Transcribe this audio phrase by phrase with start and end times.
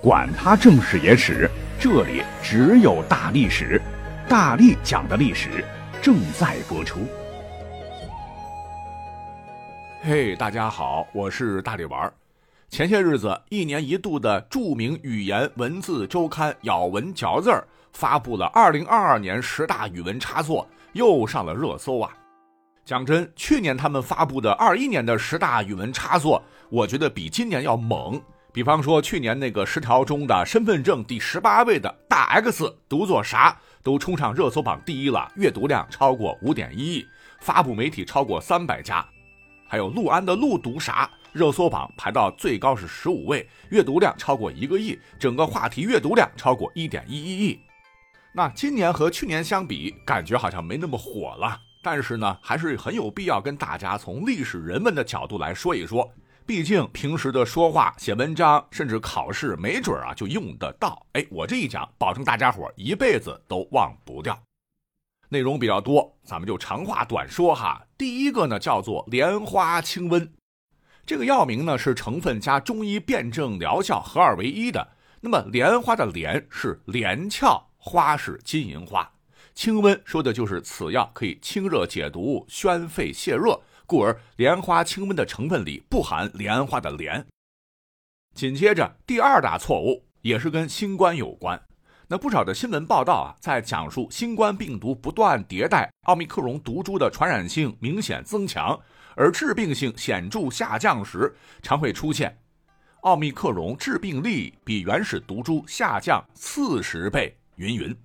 [0.00, 3.82] 管他正史野史，这里只有大历史，
[4.28, 5.64] 大力讲的历史
[6.00, 7.00] 正在播出。
[10.02, 12.12] 嘿，大家好，我是大力丸儿。
[12.68, 22.12] 前些日子，一年一度的著名语言文字周刊《咬文嚼字儿》发布了2022年十大语文差作，又上了热搜啊！
[22.84, 26.40] 讲真，去年他们发布的21年的十大语文差作，
[26.70, 28.22] 我觉得比今年要猛。
[28.58, 37.06] 比方说，去年那个十条中的身份证第十八位的大 X 读作啥，都冲上热搜榜第一了，阅读量超过五点一亿，
[37.38, 39.06] 发布媒体超过三百家。
[39.68, 47.60] 还有陆安的陆读啥，热搜榜排到最高是十五位，阅读量超过一个亿，整个话题阅读量超过一点一一亿。
[48.34, 56.10] 那今年和去年相比，感觉好像没那么火了，但是呢，还是很有必要跟大家从历史人文的角度来说一说。
[56.48, 61.06] 毕竟平时的说话、写文章，甚至考试，没准啊就用得到。
[61.12, 64.42] 哎，我这一讲，保证大家伙一辈子都忘不掉。
[65.28, 67.86] 内容比较多，咱们就长话短说哈。
[67.98, 70.26] 第一个呢，叫做莲花清瘟，
[71.04, 74.88] 这个药名呢是成分加中医辨证疗效合二为一的。
[75.20, 79.12] 那么莲花的莲是连翘，花是金银花，
[79.54, 83.60] 清瘟说的就是此药可以清热解毒、宣肺泻热。
[83.88, 87.26] 故而，莲花清瘟的成分里不含莲花的莲。
[88.34, 91.58] 紧接着，第二大错误也是跟新冠有关。
[92.06, 98.78] 那不少的新闻报道啊，在讲述新冠病毒不断迭代，奥密克戎毒株的传染性明显增强，
[99.16, 102.38] 而致病性显著下降时，常会出现
[103.00, 107.96] 奥密克戎致病力比原始毒株下降四十倍，云云。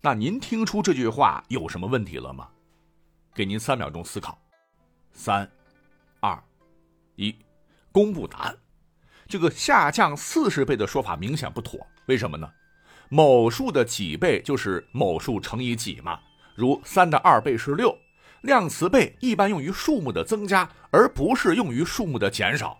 [0.00, 2.48] 那您听出这句话有什么问题了吗？
[3.34, 4.38] 给您三秒钟思考。
[5.16, 5.50] 三、
[6.20, 6.38] 二、
[7.16, 7.34] 一，
[7.90, 8.56] 公布答案。
[9.26, 12.48] 这个下降四十倍的说法明显不妥，为什么呢？
[13.08, 16.20] 某数的几倍就是某数乘以几嘛。
[16.54, 17.96] 如三的二倍是六，
[18.42, 22.78] 量词倍一般用于数目的增加，而不是用于数目的减少。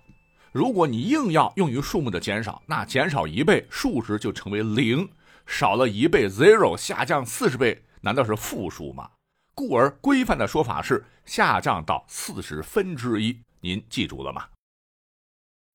[0.52, 5.06] 如果你硬要用于数目的减少，那减少一倍，数值就成为零；
[5.46, 9.08] 少了一倍，zero，下降四十倍，难道是负数吗？
[9.56, 13.40] 故而，规范的说法是下降到四十分之一。
[13.60, 14.48] 您记住了吗？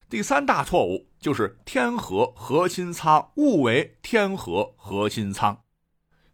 [0.08, 5.64] 第三大错误就是天河核心舱误为天河核心舱。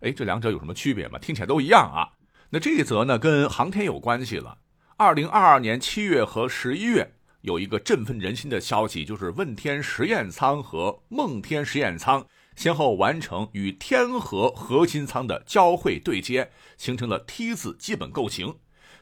[0.01, 1.17] 哎，这两者有什么区别吗？
[1.17, 2.11] 听起来都一样啊。
[2.49, 4.57] 那这一则呢，跟航天有关系了。
[4.97, 12.27] 二零二二年七月和十一月，有一个振奋人心的消息，就是问天实验舱和梦天实验舱。
[12.57, 18.55] 先后完成与天河核心舱的交会对接，形成了 T 字基本构型，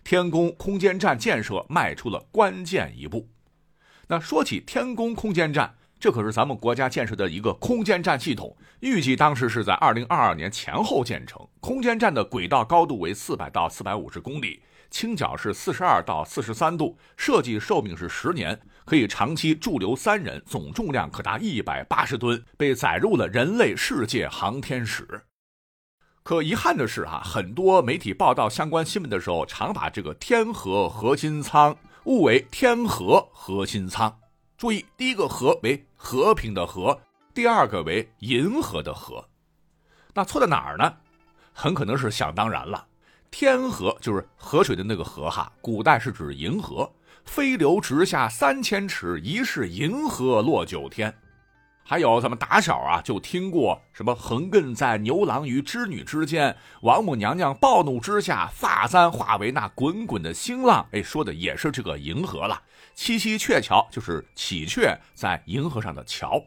[0.03, 3.29] 天宫空间站建设迈出了关键一步。
[4.09, 11.47] 那说起天宫空间站，这可是咱们国家建设的一个空间站系统，预计当时是在二零二二年前后建成。
[11.61, 14.61] 空间站的轨道高度为四百到四百五十公里。
[14.91, 25.23] 倾角是四十二到四十三度，设计寿命是十年，可以长期驻留三人，总重量可达一百八十吨，被载入了人类世界航天史。
[26.21, 31.75] 可遗憾的是，哈，很多媒体报道相关新闻的时候，常把这个天河核心舱
[32.05, 34.19] 误为天河核心舱。
[34.57, 36.99] 注意，第一个“河”为和平的“和”，
[37.33, 39.27] 第二个为银河的“河”。
[40.13, 40.93] 那错在哪儿呢？
[41.51, 42.87] 很可能是想当然了。
[43.29, 46.89] 天河就是河水的那个河哈，古代是指银河，
[47.25, 51.13] 飞流直下三千尺，疑是银河落九天。
[51.87, 62.59] 还有咱们打小啊就听过什么横亘在牛郎与织女之间，王母娘娘暴怒之下发簪化为那滚滚的星浪，哎，说的也是这个银河了。
[62.95, 66.43] 七夕鹊桥就是喜鹊在银河上的桥。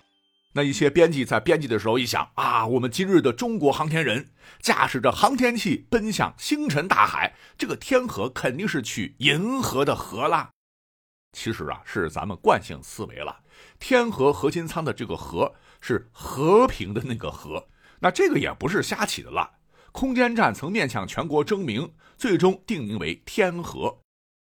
[0.54, 4.30] 那一些编辑在编辑的时候一想啊，我们今日的中国航天人
[4.60, 10.50] 驾驶着航天器奔向星辰大海，这个天河肯定是去银河的河啦。
[11.32, 13.40] 其实啊，是咱们惯性思维了。
[13.78, 17.68] 天河核心舱的这个和是和平的那个和，
[18.00, 19.50] 那这个也不是瞎起的了。
[19.92, 24.00] 空间站曾面向全国征名，最终定名为天河。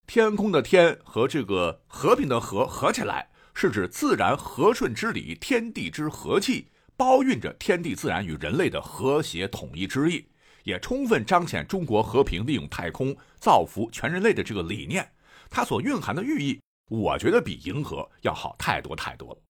[0.06, 3.30] 天空的天和这个和平的和合起来。
[3.56, 10.25] 是指自然和顺之理，天地之和气，包蕴着天地自然与人类的和谐统一之意，
[10.63, 15.07] 也充分彰显中国和平利用太空造福全人类的这个理念。
[15.52, 16.60] 它所蕴含的寓意，
[16.94, 19.42] 我觉得比银河要好太多太多了。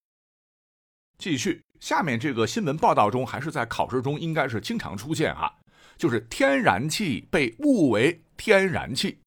[1.18, 5.54] 继续，下面这个新闻报道中，还是在考试中应该是经常出现哈，
[5.98, 9.19] 就是天然气被误为天然气，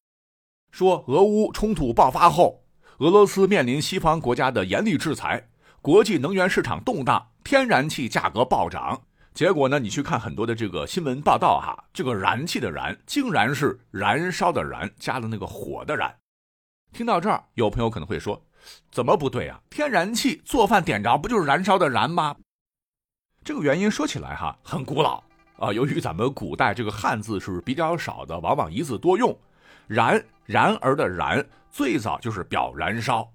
[0.71, 2.63] 说俄乌冲突爆发后。
[2.97, 5.49] 俄罗斯面临西方国家的严厉制裁，
[5.83, 8.99] 国际能源市场动荡，天然气价格暴涨。
[9.35, 16.17] 结果呢，你去看很多的这个新闻报道哈，这个燃气的燃竟然是燃烧的燃加了那个火的燃。
[16.97, 18.41] 听到这儿，有朋友可能会说，
[18.91, 19.61] 怎么不对啊？
[19.69, 22.35] 天然气做饭点着不就是燃烧的燃吗？
[23.43, 25.23] 这个原因说起来哈很古老
[25.59, 29.37] 啊，由于咱们古代这个汉字是比较少的，往往一字多用，
[29.85, 33.31] 燃然而的燃最早就是表燃烧。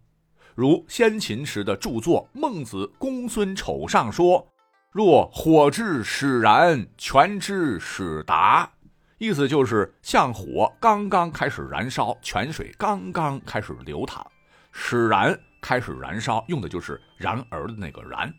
[0.57, 4.45] 如先秦时的著作《孟子·公孙丑上》说
[4.91, 8.69] ：“若火之使燃，泉之使达。”
[9.23, 14.21] 意思就是像火刚刚开始燃烧，泉水刚刚开始流淌，
[14.73, 18.35] 使燃开始燃烧，用的就是然而的那个燃。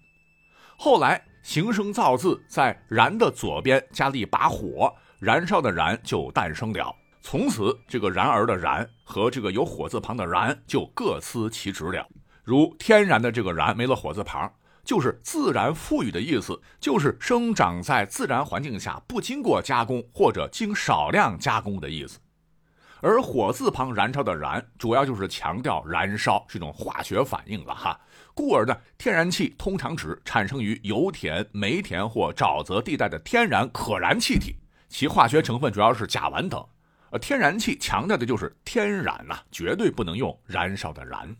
[0.75, 6.94] 后来形声造字在燃的左边加了一把火，燃烧的燃就诞生了。
[7.21, 12.06] 从此，这个然而的然和这个有火字旁的然就各司其职了。
[12.44, 14.51] 如天然的这个然没了火字旁，
[14.83, 22.19] 就是自然赋予的意思，就是生长在自然环境下，不经过加工或者经少量加工的意思。
[23.01, 28.00] 而火字旁燃烧的燃，主要就是强调燃烧是一种化学反应了哈。
[28.33, 34.56] 故而呢，天然气通常指产生于油田、煤田或沼泽地带的天然可燃气体，
[34.88, 36.65] 其化学成分主要是甲烷等。
[37.12, 41.35] 呃，天然气强调的就是天然呐，绝对不能用燃烧的燃。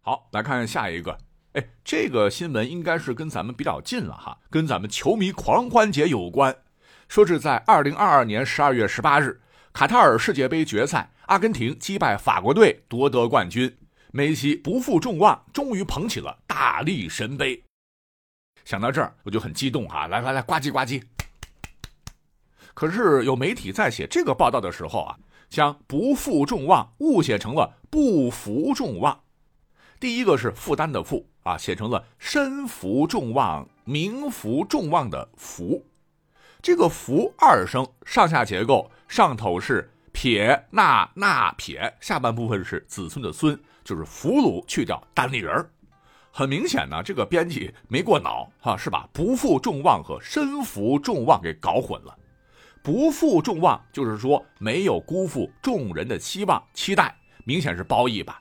[0.00, 1.16] 好，来看下一个。
[1.54, 6.56] 哎，这个新闻应该是跟咱们比较近了哈，跟咱们球迷狂欢节有关。
[7.08, 9.40] 说是在二零二二年十二月十八日，
[9.72, 13.72] 卡塔尔世界杯决赛，阿根廷击败法国队夺得冠军，
[14.10, 17.62] 梅西不负众望，终于捧起了大力神杯。
[18.64, 21.00] 想到这儿，我就很激动哈，来来来，呱唧呱唧。
[22.72, 25.16] 可是有媒体在写这个报道的时候啊，
[25.48, 29.20] 将“不负众望”误写成了“不服众望”。
[30.00, 35.86] 第一个是负担的“负”啊，写成了“身负众望”“名福众望”的“福”。
[36.60, 45.70] 这个“福”二声上下结构，上头是撇捺捺撇，下半部分是子孙的“孙”，就是俘虏去掉单立人
[46.30, 52.18] 很明显呢，这个编辑没过脑哈，是把“不负众望”和“身负众望”给搞混了。
[52.82, 58.40] 不负众望，就是说没有辜负众人的期望期待，明显是褒义吧；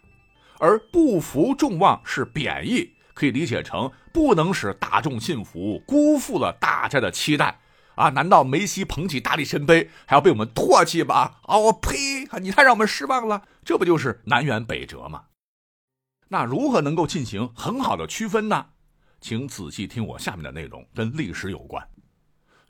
[0.64, 7.60] 而不服众望是贬义，可以理解成不能使大众信服，辜负了大家的期待
[7.96, 8.08] 啊！
[8.12, 11.42] 难道梅西捧起大力神杯还要被我们唾弃吧？
[11.44, 12.26] 啊，我呸！
[12.40, 15.26] 你太让我们失望了，这不就是南辕北辙吗？
[16.30, 18.68] 那如何能够进行很好的区分呢？
[19.20, 21.86] 请仔细听我下面的内容，跟历史有关。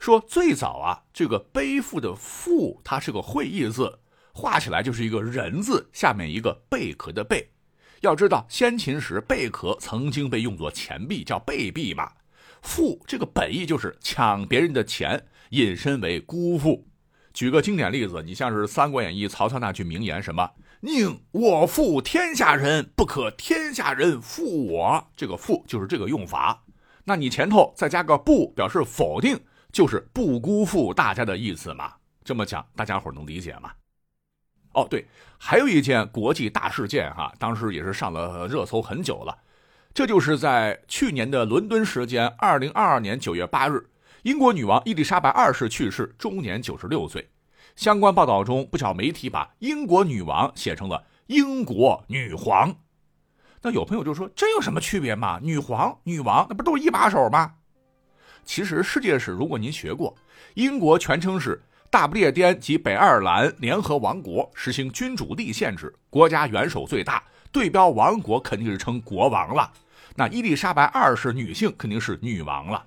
[0.00, 4.00] 说最早啊，这个背负的负，它是个会意字，
[4.32, 7.52] 画起来就是一个人字，下面一个贝壳的贝。
[8.04, 12.10] 要知道，先秦时贝壳曾经被用作钱币，叫贝币嘛。
[12.62, 16.86] 负这个本意就是抢别人的钱，引申为辜负。
[17.32, 26.62] 举个经典例子，你像是《三国演义》曹操那句名言，什么“宁我负天下人，不可天下人负我”，这个负就是这个用法。
[27.04, 29.38] 那你前头再加个不，表示否定。
[29.72, 31.94] 就是不辜负大家的意思嘛？
[32.22, 33.72] 这么讲，大家伙能理解吗？
[34.74, 35.06] 哦，对，
[35.38, 39.36] 还有一件国际大事件哈，当时也是上了热搜很久了。
[39.94, 43.86] 这就是在去年的伦敦时间，二零二二年九月八日，
[44.22, 47.30] 英国女王伊丽莎白二世去世，终年九十六岁。
[47.76, 52.74] 相关报道中，不少媒体把英国女王写成了英国女皇。
[53.62, 55.38] 那有朋友就说，这有什么区别吗？
[55.42, 57.54] 女皇、女王，那不都是一把手吗？
[58.44, 60.14] 其实世界史，如果您学过，
[60.54, 61.62] 英国全称是
[61.94, 67.22] 大不列颠及北爱尔兰联合王国，实行君主立宪制，国家元首最大，
[67.52, 69.70] 对标王国肯定是称国王了。
[70.16, 72.84] 那伊丽莎白二世女性肯定是女王了。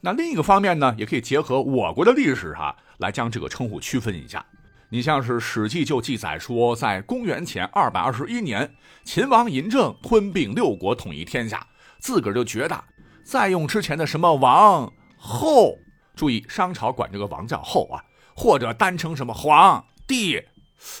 [0.00, 4.46] 那另一个方面呢，也可以结合我国的历史哈，来将这个称呼区分一下。
[4.88, 11.66] 你像是《史记》就记载说，在公元前二百二十一年，秦王嬴政吞并六国，统一天下，
[11.98, 12.84] 自个儿就觉得。
[13.24, 15.76] 再用之前的什么王后，
[16.14, 17.98] 注意商朝管这个王叫后啊，
[18.34, 20.42] 或者单称什么皇帝，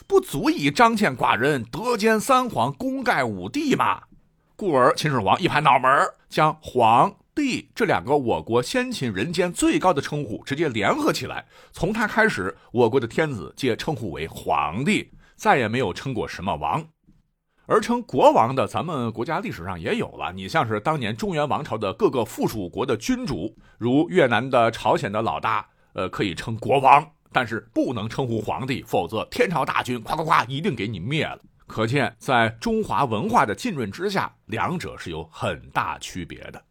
[0.06, 4.02] 不足以彰显寡人德兼三皇，功盖五帝嘛。
[4.56, 5.90] 故而秦始皇一拍脑门，
[6.28, 16.84] 将皇帝这两个我国先秦人间最高的称呼直接联合起来，从他开始，我国的天子皆称呼为皇帝，再也没有称过什么王。
[17.66, 20.32] 而称国王的，咱们国家历史上也有了。
[20.32, 31.38] 你像是当年中原王朝的各个附属国的君主，如越南的、朝鲜的老大，呃，可以称国王，但是不能称呼皇帝，否则天朝大军夸夸夸一定给你灭了。
[31.66, 36.62] 可见，在中华文化的浸润之下，两者是有很大区别的。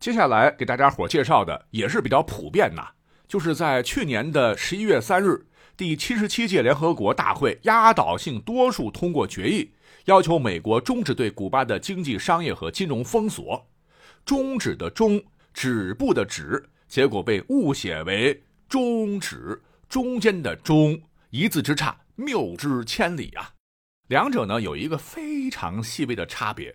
[0.00, 2.88] 接下来给大家伙介绍的也是比较普遍呐，
[3.28, 5.46] 就是在去年的十一月三日，
[5.76, 9.72] 第七十七届联合国大会压倒性多数通过决议，
[10.06, 13.66] 要求美国终止对古巴的经济、商业和金融封锁。
[14.24, 18.42] 终止的终，止步的止，结果被误写为
[18.74, 21.00] 终止，中间的中，
[21.30, 23.48] 一字之差，谬之千里啊！
[24.08, 26.74] 两者呢有一个非常细微的差别，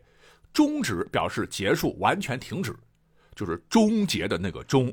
[0.53, 2.74] 终止表示结束，完全停止。
[3.36, 4.89] 就是终结的那个终，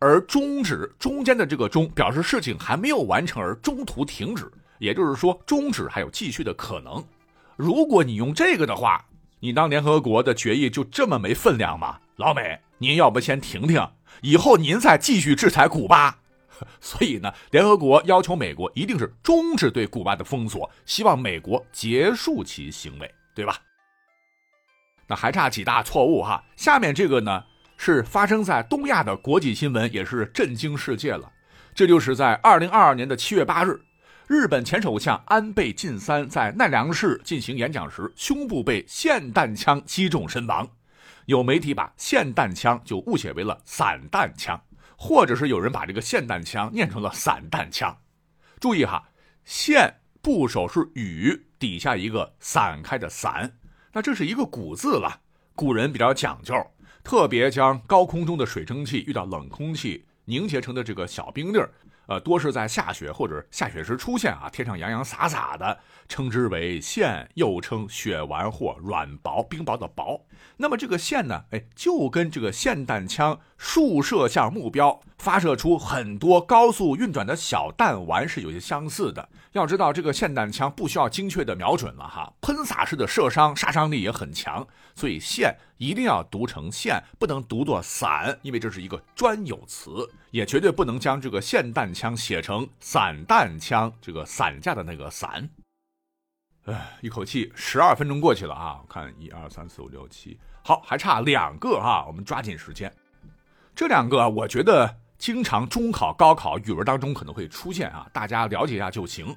[0.00, 4.46] 而终止中间的这个终表示事情还没有完成而中途停止，
[4.80, 7.02] 也就是说终止还有继续的可能。
[7.56, 9.02] 如果你用这个的话，
[9.38, 11.98] 你当联合国的决议就这么没分量吗？
[12.16, 13.82] 老美，您要不先停停，
[14.20, 16.18] 以后您再继续制裁古巴。
[16.80, 23.56] 所以呢，联合国要求美国一定是终止对古巴的封锁，希望美国结束其行为，对吧？
[25.06, 27.44] 那还差几大错误哈，下面这个呢？
[27.82, 31.32] 是发生在东亚的国际新闻，也是震惊世界了。
[31.74, 33.80] 这就是在二零二二年的七月八日，
[34.26, 40.68] 日本前首相安倍晋三在奈良市进行演讲时，胸部被霰弹枪击中身亡。
[41.24, 44.60] 有媒体把霰弹枪就误写为了散弹枪，
[45.02, 47.96] 或者是有人把这个霰弹枪念成了散弹枪。
[48.60, 49.08] 注意哈，
[49.46, 49.90] 霰
[50.20, 53.56] 部首是雨底下一个散开的散，
[53.94, 55.22] 那这是一个古字了。
[55.54, 56.54] 古人比较讲究。
[57.02, 61.70] 特别将高空中的水蒸气遇到冷空气凝结成的这个小冰粒儿，
[62.04, 65.78] 呃，多是在下雪或者下雪时出现啊，天上洋洋洒洒的，
[66.08, 70.26] 称之为霰，又称雪丸或软薄、冰雹的薄。
[70.58, 79.28] 那么这个霰呢，哎，就跟这个霰弹枪竖射向目标，发射出很多高速运转的小弹丸是有些相似的。
[79.52, 95.50] 要知道，这个霰弹枪不需要精确的瞄准了哈，喷洒式的射伤，杀伤力也很强，所以霰一定要读成霰，不能读作散，因为这是一个专有词，也绝对不能将这个霰弹枪写成散弹枪，这个散架的那个散。
[96.64, 98.80] 哎，一口气十二分钟过去了啊！
[98.82, 102.90] 我看一二三四五六七，好，还差两个哈，我们抓紧时间。
[103.74, 104.96] 这两个我觉得。
[105.20, 109.36] 经常中考、高考语文当中可能会出现啊，大家了解一下就行。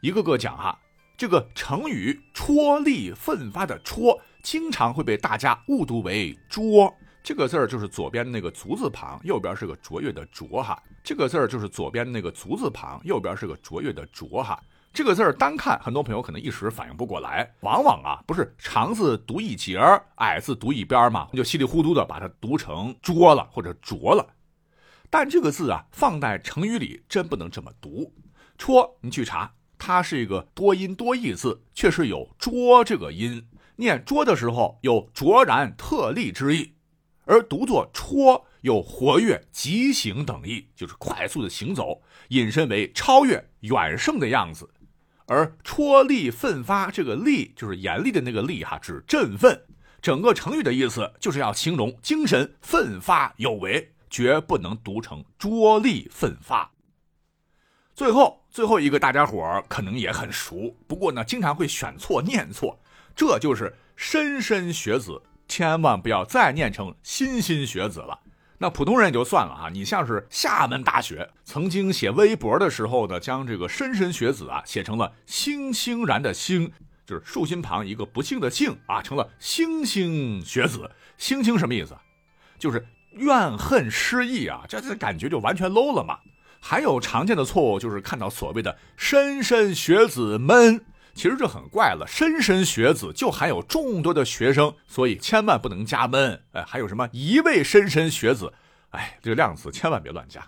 [0.00, 0.78] 一个个讲哈，
[1.16, 6.94] 这个成语“戳力奋发”的“戳”，经常会被大家误读为“拙”。
[7.20, 10.80] 这个字儿就是左边那个足字旁，右边是个卓越的“卓”哈。
[11.02, 14.62] 这个字儿就是左边那个足字旁，右边是个卓越的“卓”哈。
[14.98, 17.54] 这个字儿单看，很多朋友可能一时反应不过来。
[17.60, 24.34] 往往啊，不是长字读一截儿，矮字读一边儿嘛，就稀里糊涂的把它读成“拙”了或者“拙”了。
[25.08, 28.12] 但这个字啊，放在成语里真不能这么读。
[28.58, 33.46] 戳，你去查，它是一个多音多义字，确实有拙这个音。
[33.76, 36.74] 念拙的时候有卓然特立之意，
[37.24, 44.68] 而读作戳有活跃、急行等意，就是快速的行走，引申为超越、远胜的样子。
[45.28, 49.62] 而戳力奋发，这个力就是严厉的那个力哈，指振奋。
[50.02, 53.92] 整个成语的意思就是要形容精神奋发有为。
[54.10, 56.72] 绝不能读成拙力奋发。
[57.94, 62.80] 最后，最后一个大家伙可能也很熟，不过呢，经常会选错、念错，
[63.14, 68.18] 这就是莘莘学子，千万不要再念成莘莘学子了。
[68.58, 76.70] 那普通人也就算了啊，你像是厦门大学曾经写微博的时候呢，将这个莘莘学子啊写成了欣欣然的欣，
[77.06, 80.90] 就是竖心旁一个不幸的幸啊，成了星星学子。
[81.16, 81.96] 星星什么意思？
[82.58, 82.86] 就是。
[83.12, 86.18] 怨恨失意啊，这这感觉就完全 low 了嘛。
[86.60, 90.84] 还有常见的错误就是看到所谓的“莘莘学子们”，
[91.18, 96.40] 其实这很怪了，“莘莘学子”就含有众多的学生，所以千万不能加闷。
[96.52, 98.52] 哎，还有什么一位莘莘学子？
[98.90, 100.40] 哎，这个量词千万别乱加。